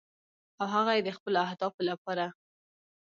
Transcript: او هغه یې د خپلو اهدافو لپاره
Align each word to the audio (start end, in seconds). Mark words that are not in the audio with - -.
او 0.59 0.67
هغه 0.75 0.91
یې 0.97 1.01
د 1.05 1.09
خپلو 1.17 1.37
اهدافو 1.45 1.81
لپاره 1.89 2.25